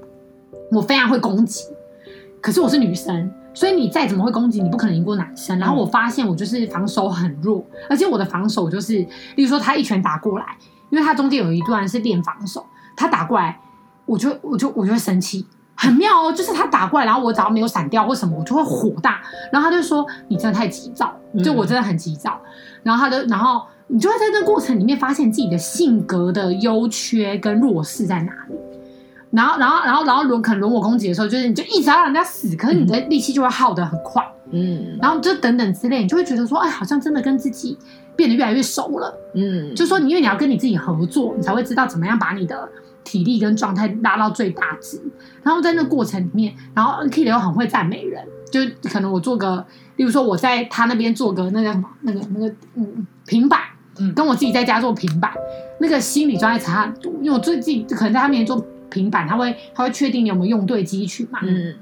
[0.71, 1.65] 我非常会攻击，
[2.39, 5.59] 可是我是女生，所以你再怎么会攻击，你不可能赢过男生。
[5.59, 8.93] 然后我发现我就是防守很弱，而且我的防守就是，
[9.35, 10.45] 例如说他一拳打过来，
[10.89, 13.59] 因为他中间有一段是练防守，他打过来，
[14.05, 22.39] 我就我就我就会生气，很妙哦，就是他打过来，然后我只要没有闪掉或什么，我就会火大，然后他就说你真的太急躁，就我真的很急躁。
[22.83, 28.55] 然后他就，然后你就会在这个过程里面发现自己的性格的优缺跟弱势在哪里。
[29.31, 34.23] 然后，然后，然后，然后轮可能轮我攻击的时候，就是你就一直要让人家死，可是你的力气就会耗得很快。
[34.51, 34.97] 嗯。
[35.01, 37.75] 然后就等等之类，你就会觉得说，哎，好像真的跟自己
[38.15, 39.17] 变得越来越熟了。
[39.33, 39.73] 嗯。
[39.73, 42.69] 就说你因为你要跟你自己合作，你才会知道怎么样把你的
[43.03, 45.01] 体力跟状态拉到最大值。
[45.41, 49.65] 然后在那过程里面，然后 Kid 又很会赞美人，就可能我做个。
[49.95, 53.59] 例如说，我在他那边做个那个什么，那个那个嗯平板，
[53.99, 55.31] 嗯，跟我自己在家做平板，
[55.79, 57.13] 那个心理状态差很多。
[57.21, 61.75] 因为我最近可能在他面前做平板，他会他会确定你有没有用对肌群嘛，嗯，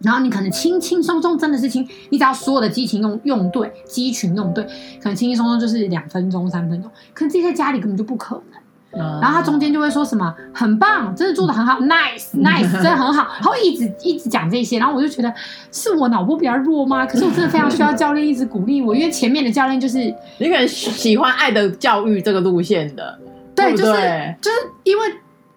[0.00, 4.64] 然后你可能轻轻松松真的是轻，你只要所有的肌群用用对，肌群用对，
[5.02, 8.60] 可能轻轻松松就是两分钟三分钟，可是自己在家里根本就不可能。
[8.90, 15.32] 然后他中间就会说什么很棒，真的做的很好， nice nice，真的很好，然后一直一直讲这些，然后我就觉得
[15.70, 17.04] 是我脑波比较弱吗？
[17.06, 19.98] 可是我真的非常需要教练一直鼓励我，因为前面的教练就是
[20.38, 23.18] 你可能喜欢爱的教育这个路线的，
[23.54, 23.92] 对，就是
[24.40, 25.04] 就是因为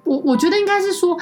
[0.04, 1.18] 我我觉得应该是说，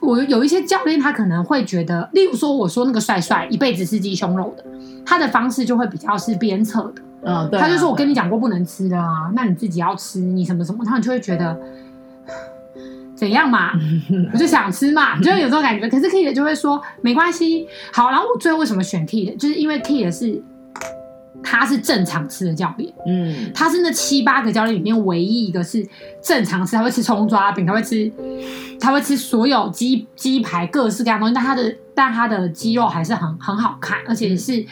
[0.00, 4.64] 我有一些教练他可能会觉得，例如说我说那个帅帅一辈子是鸡胸肉的，
[5.06, 7.02] 他的方式就会比较是鞭策的。
[7.26, 11.58] 嗯，对啊，他就说：“我跟你讲过不能吃的啊，那你自己要吃，你什么什么，他们就会觉得
[13.16, 13.72] 怎样嘛？
[14.32, 15.88] 我就想吃嘛，就会有这种感觉。
[15.88, 18.10] 可是 Kid 就会说没关系，好。
[18.10, 20.40] 然后我最后为什么选 Kid，就是因为 Kid 是
[21.42, 25.84] 他是正常吃的教练，嗯，他是那七八个教练里面唯一一个是
[26.22, 28.08] 正常吃，他会吃葱抓饼，他会吃，
[28.80, 34.64] 他会吃所有鸡鸡排各式各样的东西，但他的但他的肌肉还是很很好看，而且是。”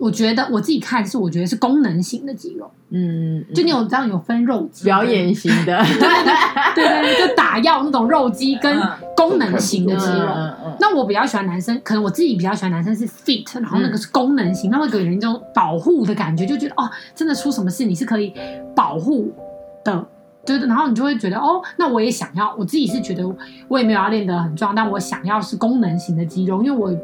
[0.00, 5.76] 我觉得我自己看是，我觉得是功能型的肌肉，嗯，就你有这样有分肉肌，表演型的，
[6.74, 8.80] 对对对，就打药那种肉肌跟
[9.16, 10.28] 功能型的肌肉。
[10.78, 18.32] 那我比较喜欢男生，可能我自己比较喜欢男生是 fit，然后那个是功能型，那会给人一种保护的感觉，就觉得哦，真的出什么事你是可以
[18.76, 19.32] 保护
[19.84, 20.06] 的，
[20.46, 23.28] 对，然后你就会觉得哦，那我也想要，我自己是觉得
[23.66, 26.96] 我也没有要练得很壮，但我想要是功能型的肌肉，因为我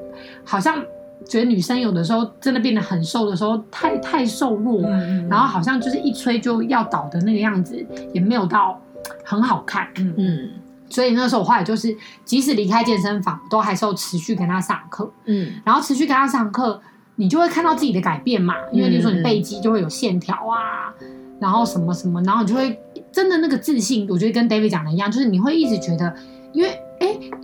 [0.44, 0.80] 好像。
[1.26, 4.82] 觉得女生有的时候真的变得很瘦的时候，太太瘦弱，
[5.28, 8.80] 然后好像就是一吹就要倒的那个样子，也没有到
[9.24, 10.50] 很好看，嗯嗯。
[10.90, 15.54] 所以那时候我后来就是，即使离开健身房，都还是要持续跟他上课，嗯。
[15.64, 16.80] 然后持续跟他上课，
[17.16, 20.92] 你就会看到自己的改变嘛，因为比如说你背肌就会有线条啊，
[21.40, 22.78] 然后什么什么，然后你就会
[23.10, 26.14] 真的那个自信，我觉得跟 David 讲的一样，就是你会一直觉得，
[26.52, 26.78] 因为。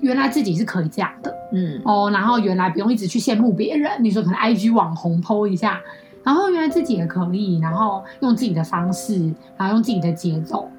[0.01, 3.91] 哎，原来自己是可以这样的，嗯哦，然后原来不用一直去羡慕别人。
[4.01, 5.81] 你说可能 IG 网红 po 一下，
[6.23, 10.71] 然后原来自己也可以，然后用自己的方式，然后用自己的节奏。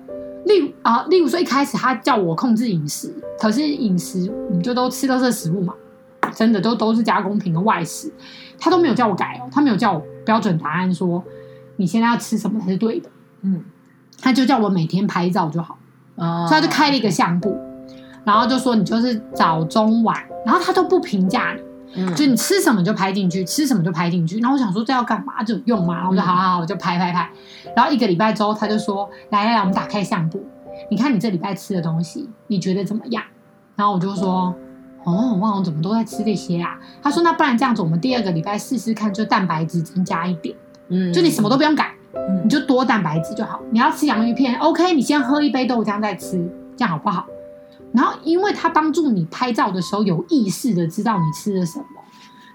[0.46, 5.74] 例如啊，例如说一开始他叫我控制饮食，可是饮食你就都吃到这食物嘛，
[6.34, 8.12] 真的都都是加工品的外食，
[8.60, 11.24] 他都没有叫我改哦，他没有叫我标准答案说
[11.78, 13.10] 你现在要吃什么才是对的，
[13.44, 13.64] 嗯，
[14.20, 15.78] 他就叫我每天拍照就好，
[16.16, 17.56] 哦，所以他就开了一个相簿。
[18.24, 21.56] 然后就说你就是早中晚，然后他都不评价
[21.96, 24.40] 你，嗯、就你吃什么就拍进去，吃什么就拍进去。
[24.40, 25.44] 然后我想说这要干嘛？
[25.44, 25.96] 这有用吗？
[25.96, 27.30] 然后我就好好好，我就拍拍拍。
[27.76, 30.44] 然后一个礼拜之后，他就说来来来，我们打开相簿，
[30.90, 33.24] 你看你这礼拜吃的东西，你觉得怎么样？
[33.76, 34.54] 然后我就说
[35.04, 36.78] 哦，忘了怎么都在吃这些啊。
[37.02, 40.56] 他说那不然这样子，我们第二个礼拜试试看，就蛋白质增加一点，
[40.90, 43.60] 嗯，就你什么都不用改，嗯，你就多蛋白质就好。
[43.72, 46.38] 你要吃洋芋片，OK，你先喝一杯豆浆再吃，
[46.78, 47.26] 这样好不好？
[47.94, 51.86] 然后，因为他帮助你拍照的时候有意识的知道你吃了什么，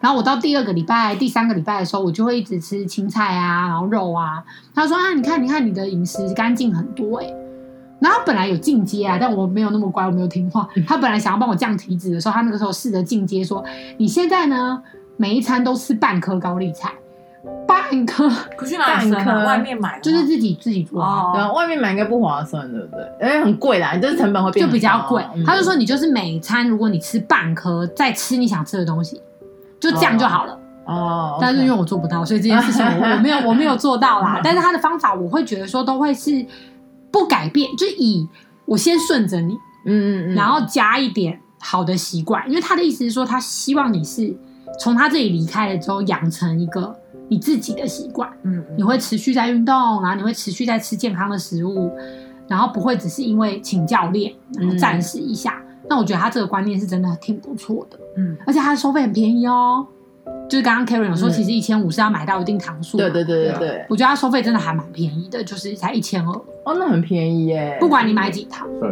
[0.01, 4.43] 然后我到第二个礼拜、第三个礼拜的时候，我就会一直吃青菜啊，然后肉啊。
[4.75, 7.27] 他说啊，你看，你看你的饮食干净很多哎。
[7.99, 10.69] 然后本来有进阶啊，但我没有那么乖，我没有听话。
[10.87, 13.65] 他本来想要帮我降体脂的时候，他那个时候试着进阶说，
[13.97, 14.83] 你现在呢，
[15.17, 16.93] 每一餐都吃半颗高丽菜。
[17.67, 19.45] 半颗，可是哪颗？
[19.45, 21.01] 外面买就是自己自己做。
[21.35, 23.29] 对，外面买应该不划算，对不对？
[23.29, 25.25] 因为很贵啦，你这是成本会变就比较贵。
[25.45, 29.21] 他就说，你就是每餐，如果你吃半颗，再吃你想吃的东西，
[29.81, 30.59] 就这样就好了。
[30.87, 31.39] 哦。
[31.41, 34.41] 但是因为我做不到，所以这件事情我我没有 我没有做到啦。
[34.43, 36.45] 但是他的方法，我会觉得说都会是
[37.11, 38.29] 不改变，就以
[38.65, 39.55] 我先顺着你，
[39.85, 44.35] 嗯嗯嗯，然后加一点好的习惯，因为他的意思是说，他希望你是
[44.81, 46.95] 从他这里离开了之后养成一个。
[47.29, 51.91] 你自己的习惯，嗯，你会持续在运动，然后你会持续在吃健康的食物，
[52.49, 55.61] 然后不会只是因为请教练，然后暂时一下。
[55.61, 59.87] 嗯、那我觉得他这个观念是真的挺不错的，嗯，而且他的收费很便宜哦。
[60.49, 63.87] 就是刚刚 Karen 有说，其实一千五是要买到一定堂数，对对对对对。
[63.89, 66.33] 我觉得他收费真的还蛮便宜的，就是才一千二，
[66.65, 67.77] 哦，那很便宜耶。
[67.81, 68.89] 不管你买几堂，对，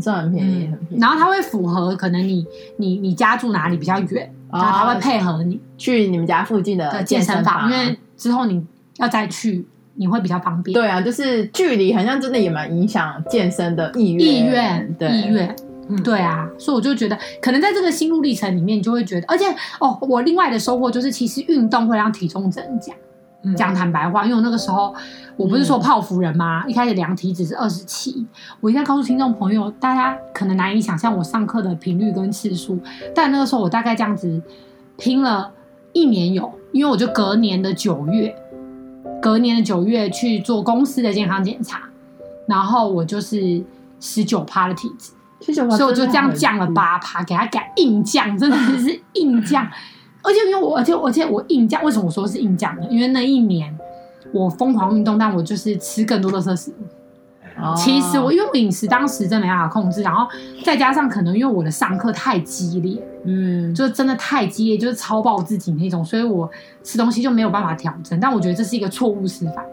[0.00, 1.00] 这很便宜，很便宜。
[1.00, 4.32] 然后它会符合可能你你你家住哪里比较远。
[4.52, 8.62] 然后他会配合你去你们家附近的健身房，因为之后你
[8.98, 10.74] 要再去，你会比较方便。
[10.74, 14.26] 对啊，就是距离好像真的也蛮影响健身的意愿。
[14.26, 15.56] 意愿，意愿，
[15.88, 16.48] 嗯，对啊。
[16.58, 19.46] 所以我就觉得，可能在这个心路历程里面，你就会觉得，而且
[19.80, 22.92] 哦，我另外的收获就是，其实运动会让体重增加。
[23.56, 24.94] 讲坦白话，因为我那个时候
[25.36, 26.62] 我不是说泡芙人吗？
[26.64, 28.26] 嗯、一开始量体脂是二十七，
[28.60, 32.78] 我一定要告诉听众朋友，大家可能难以想象我上课的频率跟次数，
[33.14, 34.40] 但那个时候我大概这样子
[34.96, 35.50] 拼了
[35.92, 38.34] 一年有，因为我就隔年的九月，
[39.20, 41.82] 隔年的九月去做公司的健康检查，
[42.46, 43.62] 然后我就是
[43.98, 49.68] 十九趴的体脂，十九趴，所以我就这样降了八趴，给他改硬降，真的是硬降。
[50.22, 52.82] 而且因为我，而且而且我硬降，为什么我说是硬降呢？
[52.90, 53.76] 因为那一年
[54.32, 56.74] 我疯狂运动，但我就是吃更多的食物。
[57.60, 60.26] 哦、其实我因为饮食当时真没办法控制，然后
[60.64, 66.50] 再加上可能因为我的上课太激烈，嗯，就真的太激烈，就是超爆自己那种，所以我
[66.82, 68.18] 吃东西就没有办法调整。
[68.18, 69.64] 但我觉得这是一个错误示范，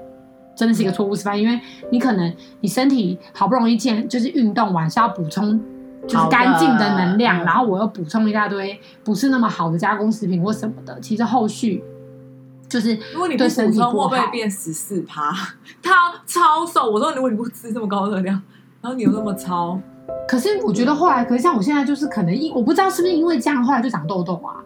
[0.55, 1.57] 真的是一个错误示范，因为
[1.89, 5.59] 你可能你身体好不容易健，就是运动完是要补充。
[6.09, 10.99] 就是干净的能量，然后我又补充一大堆不是那么好的加工食品或什么的。
[10.99, 11.83] 其实后续
[12.67, 15.31] 就是如果你不补充，会不会变十四趴？
[15.83, 15.91] 他
[16.25, 16.89] 超瘦。
[16.89, 18.41] 我说如果你不吃这么高热量，
[18.81, 19.79] 然后你又那么超，
[20.27, 24.57] 可是我觉得后来，可是像我现在就是可能因我不知道是不是因为这样，后来就长痘痘啊？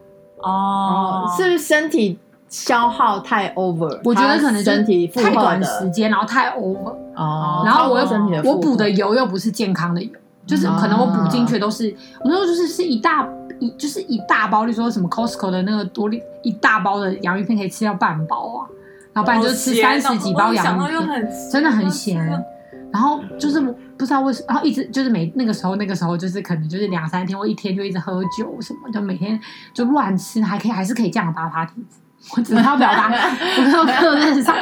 [0.41, 3.99] 哦，是不是身体消耗太 over？
[4.03, 8.05] 我觉得可能身体太短时间，然后太 over 哦，然后我又
[8.43, 10.11] 我补的油又不是健康的油。
[10.45, 13.27] 就是可能我补进去都是，啊、我那时候就是是一大
[13.59, 18.67] 一就是一大包，例如说什么 Costco 的那个多利一大包的洋芋片可以吃掉半包啊，
[19.13, 22.43] 然后不然就吃三十几包洋芋片，真的很咸。
[22.91, 23.59] 然后就是
[23.97, 29.39] 不知道为什么，然后一直就是每那个时候那个时候就是可能就是两三天或一天就一直喝酒什么，就每天
[29.73, 31.97] 就乱吃，还可以还是可以这样打趴体质。
[32.37, 33.11] 我只能要表达，
[33.57, 34.55] 我没有课认上。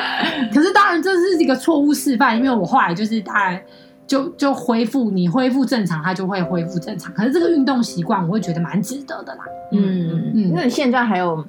[0.53, 3.61] 可是当然这是一个错误示范，因为我后来就是当然
[4.07, 7.13] 就就恢复，你恢复正常，它就会恢复正常。
[7.13, 9.43] 可是这个运动习惯，我会觉得蛮值得的啦。
[9.71, 11.45] 嗯嗯，那你现在还有？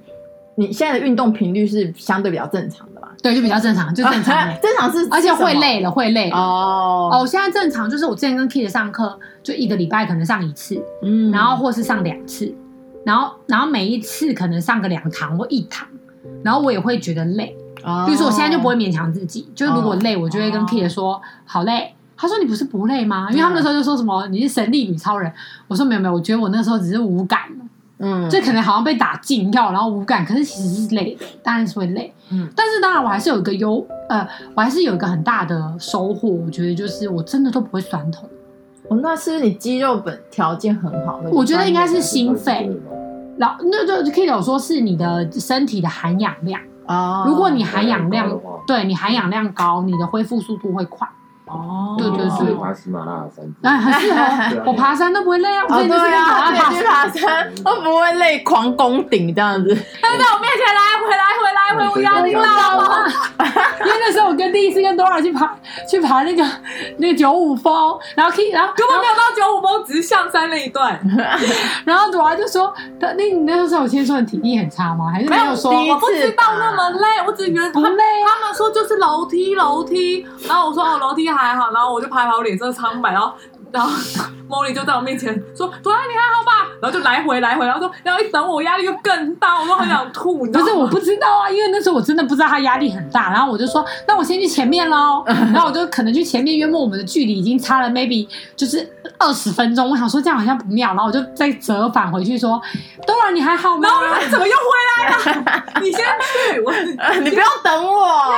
[0.54, 3.08] 你现在的运动频率是相对比较正常的嘛？
[3.22, 4.36] 对，就比较正常，就正常。
[4.36, 7.26] 啊、正常是，而且会累了，会累哦哦。
[7.26, 12.54] 现在正常就是我之前跟 Kid 上课，就一个礼拜可能上一次，嗯，然后或是上两次，
[13.02, 15.88] 然后然后每一次可能上个两堂或一堂，
[16.44, 17.56] 然后我也会觉得累。
[17.82, 21.94] 哦，比如说我现在就不会勉强自己，就是如果累，我就会跟 Kid 说、哦、好累。
[22.22, 23.26] 他说你不是不累吗？
[23.30, 25.30] 因为他们那时候就说什么你是神力女超人，
[25.66, 27.40] 我说没有没有，我觉得我那时候只是无感。
[27.98, 32.14] 嗯，这可能好像被打禁药，然后无感，可是其实是累的，当然是会累。
[32.30, 38.28] 嗯，但是当然我还是有一个优，呃，我还是有一个很大的收获，我觉得就是我真的都不会酸痛。
[38.88, 41.30] 哦，那是你肌肉本条件很好的。
[41.30, 42.70] 我觉得应该是心肺，
[43.36, 47.24] 然后那就可以有说是你的身体的含氧量啊。
[47.26, 51.08] 如果你含氧量，对你含氧量高，你的恢复速度会快。
[51.52, 55.64] 哦，对对对，爬喜马拉雅山，哎，我爬山都不会累啊。
[55.68, 59.68] 对啊，去爬山都不会累，狂攻顶这样子。
[60.00, 63.06] 他在我面前来回来回来回，我压力大了。
[63.80, 65.54] 因为那时候我跟第一次跟 Dora 去爬
[65.88, 66.44] 去爬那个
[66.98, 70.98] 那个九五峰，然后 K 然后根本没有到九五峰，只是上山那一段。
[71.84, 75.10] 然后 Dora 就说：“那你那时候我先说你体力很差吗？
[75.12, 75.70] 还是没有说？
[75.72, 78.02] 我不知道那么累，我只觉得不累。
[78.26, 83.34] 他们说就是楼梯楼梯，然后我说哦楼梯还。”然后我就拍拍我脸色苍白，然后
[83.72, 83.90] 然后
[84.48, 95.24] Molly 就在我面前说：“朵拉，你还好吧？”然后就来回来回，然后说：“然后一等我压力就更大，我都很想吐。”不是我不知道啊，因为那时候我真的不知道他压力很大，然后我就说：“那我先去前面喽。
[95.54, 98.86] ”然后我就可能去前面，约莫我们的距离已经差了 maybe 就是
[99.18, 102.60] 二十分钟，我想说这样好像不妙，然后我就再折返回去说
[103.06, 105.64] ：“朵拉，你还好吗？”然后你怎么又回来了？
[105.80, 106.72] 你先去，我
[107.22, 108.34] 你不要等我。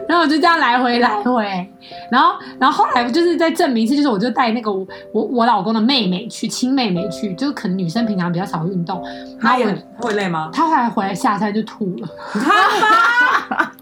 [0.08, 1.72] 然后我就这样来回来回，
[2.10, 9.02] 然后然后后来就是在证明一次，就是我就带那个我我我老公的妹妹去，亲妹妹去，就是可能女生平常比较少运动，
[9.40, 9.66] 她也
[9.98, 10.50] 会累吗？
[10.52, 13.72] 她后来回来下山就吐了， 他吗？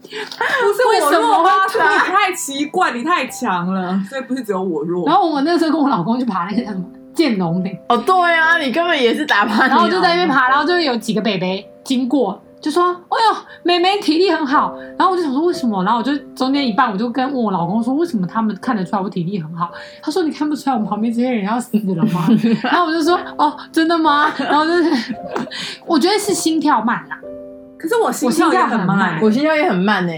[0.00, 1.50] 不是我弱吗？
[1.68, 5.06] 是你太奇怪，你太强了，所以不是只有我弱。
[5.06, 12.40] 然后我那个时候跟我老公去爬那个叫什么剑龙岭，哦对啊，你根本也是打趴，然后就在那边爬，然后就有几个北北经过。
[12.60, 15.82] 就说：“哎呦，妹妹体力很好。”然后我就想说为什么？
[15.84, 19.70] 然后我就中间一半，我就跟问我老公说：“为什么他们看得出来我体力很好？”
[20.02, 22.26] 他说：“你看不出来我们旁边这些人要死了吗？”
[22.64, 25.14] 然后我就说：“哦，真的吗？”然后就是
[25.86, 27.18] 我觉得是心跳慢啦。
[27.78, 30.12] 可是我心跳也很慢，我心跳也很慢呢。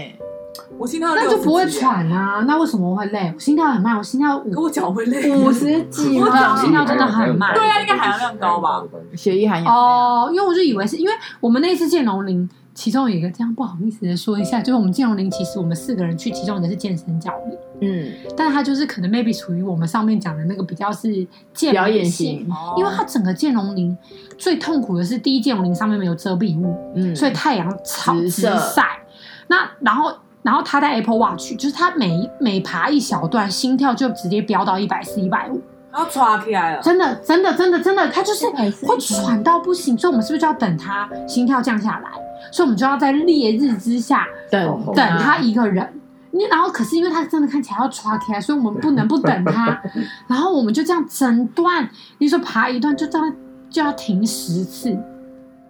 [0.77, 2.43] 我心跳那就不会喘啊？
[2.47, 3.31] 那为什么我会累？
[3.33, 7.53] 我心跳很慢，我心跳五，可我脚会累，五十几，我脚心跳真的很慢。
[7.53, 8.83] 对啊，应该含氧量高吧？
[9.15, 22.45] 血液含氧哦，因为我就以为是因为我们那次见龙林，其中有一个这样不好意思的说一下，就是我们见龙林其实我们四个人去，其中一个是健身教练，嗯，但是他就是可能 maybe 属于我们上面讲的那个比较是健表演型，
[22.77, 23.95] 因为他整个见龙林
[24.37, 28.29] 最痛苦的是第一剑龙林上面没有遮蔽物，嗯，所以太阳超直
[28.73, 29.05] 晒，
[29.47, 30.13] 那然后。
[30.43, 36.81] 然后他戴 Apple Watch，就是他每每爬一小段，心跳就直接飙到一百四、一百五，然后唰起来了。
[36.81, 39.97] 真的，真的，真的，真的，他就是会喘到不行。
[39.97, 42.09] 所以，我们是不是就要等他心跳降下来？
[42.51, 45.87] 所以，我们就要在烈日之下等等他一个人。
[46.31, 49.79] 你然后，可是因为他真的看起来要唰起来，所以我们不能不等他。
[50.27, 53.35] 然后，我们就这样整段，你说爬一段就这样
[53.69, 54.97] 就要停十次。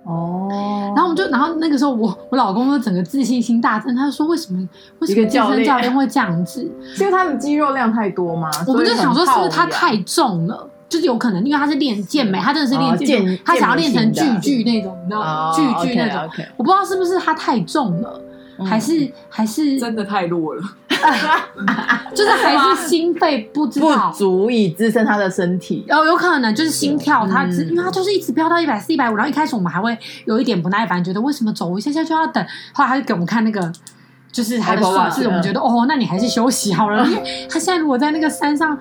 [0.03, 4.59] 哦，然后我们就，然后那个时候我我老公就整个自信心大增，他就说为什么
[4.99, 6.61] 为什么健身教练会这样子？
[6.95, 8.49] 是因为他的肌肉量太多吗？
[8.67, 10.67] 我们就想说是不是他太重了？
[10.89, 15.53] 就是有可能，因为他是练健美，他真的是练健，他想要练成巨巨那种，你知道吗？
[15.55, 18.21] 巨巨那种，我不知道是不是他太重了，
[18.65, 20.61] 还是还是真的太弱了。
[22.13, 24.09] 就是还是心肺不知道。
[24.11, 33.71] 不足以支撑他的身体，哦，有可能就是心跳，他只因为他就是一直飙到一百四、一百五，然后一开始我们还会有一点不耐烦，觉得为什么走一下下就要等，后来他就给我们看那个
[34.31, 38.77] 就是他的数字，我们觉得哦，那你还是休息好了，因为他现在如果在那个山上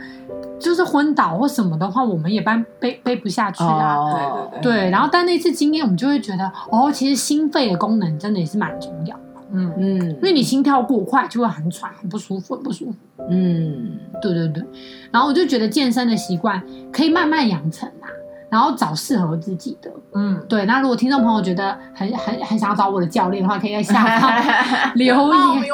[0.59, 9.17] 就是昏倒或什么的话，我们也搬背背不下去啊，对对对，然后但那次经验我们就会觉得哦，其实心肺的功能真的也是蛮重要。
[9.53, 12.97] 嗯嗯，因为你心跳过快就会很喘，很不舒服，很不舒服。
[13.31, 14.65] 嗯，对对对。
[15.11, 18.09] 然后我就觉得健身的习惯可以慢慢养成啊。
[18.49, 19.89] 然后找适合自己的。
[20.13, 20.67] 嗯，对。
[20.67, 24.33] 那如果听众朋友觉得很很很想要找我的教练的话，可以在下方
[24.97, 25.29] 留言，我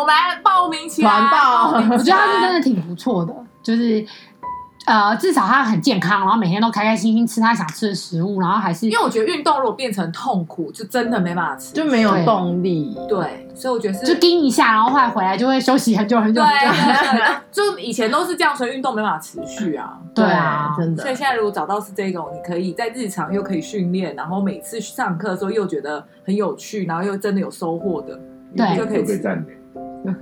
[0.04, 1.08] 们来报名起来。
[1.08, 4.04] 团报，我觉得他是真的挺不错的，就是。
[4.86, 12.96] 呃，至少他很健康，然后每天都开开心心吃他想吃的食物，然后还是因为我觉得运动如果变成痛苦，就真的没办法吃，就没有动力。
[13.08, 16.40] 对，所以我觉得是就盯一下，然后后来回来就会休息很久很久。
[16.40, 19.98] 对 对对，就以前都是这样，所以运动没办法持续啊。
[20.14, 21.02] 对啊，真的。
[21.02, 28.16] 所以现在如果找到是这种，你可以在日常又可以训练，然后每次上课的时候又觉得很有趣，然后又真的有收获的，
[28.56, 29.52] 对，就可以被赞美。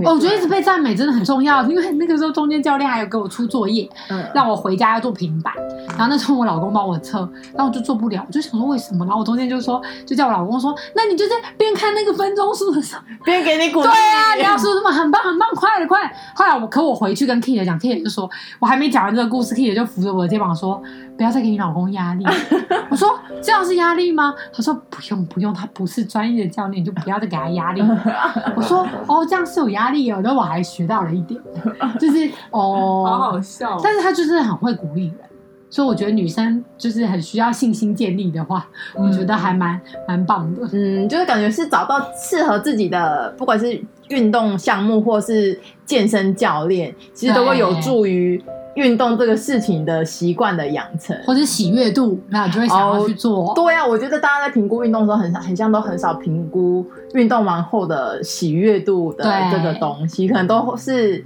[0.04, 5.52] 哦，我觉得一直被赞美真的很重要，因为那个时候中间教练还有给我出作业，嗯，让我回家要做平板，
[5.90, 7.18] 然后那时候我老公帮我测，
[7.54, 9.04] 然后我就做不了，我就想说为什么？
[9.04, 13.86] 然后我中间就说，就叫我老公说，那你就在边看那个分钟数的时候，边给你鼓励。
[13.86, 16.10] 对啊，你要说什么很棒很棒，快了快了。
[16.34, 18.28] 后来我可我回去跟 Kid 讲，Kid 就说，
[18.58, 20.80] 我还没讲完这个故事，Kid 就扶着我的肩膀说，
[21.16, 22.24] 不要再给你老公压力。
[22.90, 23.08] 我说
[23.42, 24.34] 这样是压力吗？
[24.52, 27.82] 他说不用不用，他不是专业的教练，就不要再给他压力。
[28.56, 31.40] 我说哦，这样是有压力哦，然后我还学到了一点，
[31.98, 33.78] 就是哦， 好好笑。
[33.82, 35.16] 但是他就是很会鼓励人，
[35.70, 40.68] 所以我觉得女生就是很需要信心建立的话，嗯、我觉得还蛮蛮棒的。
[40.72, 48.42] 嗯，就是感觉是找到适合自己的，不管是运动项目或是健身教练，其实都会有助于。
[48.76, 53.46] 运动这个事情的习惯的养成，或者喜悦度，那就会想要去做。
[53.46, 61.24] Oh, 对呀、啊，我觉得大家在评估运动的时候很，很很像都很少评估运动完后的喜悦度的这个东西，可能都是，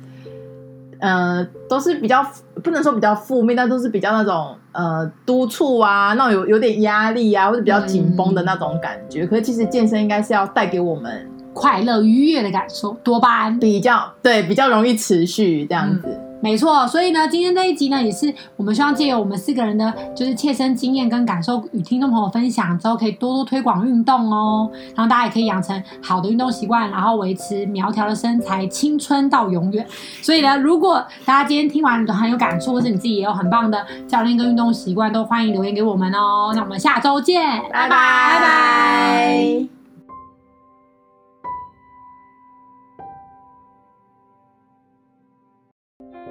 [0.99, 2.25] 呃，都是比较
[2.63, 9.25] 不能说比较负面，但都是比较那种呃督促啊，那种有有点压力啊，或者比较紧绷的那种感觉。
[9.25, 16.03] 嗯、可是其实健身应该是要带给我们快乐愉悦的感受，多巴胺比较对，比较容易持续这样子。
[16.07, 29.85] 嗯没错，所以呢，今天这一集呢，也是我们希望借由我们四个人的，就是切身经验跟感受，与听众朋友分享之后，可以多多推广运动哦，然后大家也可以养成好的运动习惯，然后维持苗条的身材，青春到永远。
[30.23, 36.53] 所以呢，如果大家今天听完都很有感触，或是你自己也有很棒的教练跟运动习惯，都欢迎留言给我们哦。
[36.55, 39.78] 那我们下周见，拜拜拜拜。